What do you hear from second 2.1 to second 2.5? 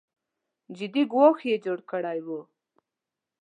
و